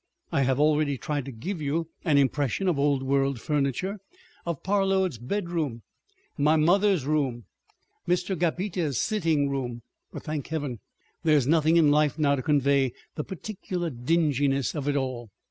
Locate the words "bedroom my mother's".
5.19-7.05